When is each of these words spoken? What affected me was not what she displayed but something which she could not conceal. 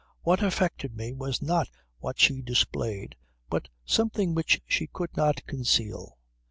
What 0.23 0.41
affected 0.41 0.97
me 0.97 1.13
was 1.13 1.43
not 1.43 1.69
what 1.99 2.19
she 2.19 2.41
displayed 2.41 3.15
but 3.51 3.67
something 3.85 4.33
which 4.33 4.59
she 4.67 4.87
could 4.87 5.15
not 5.15 5.45
conceal. 5.45 6.17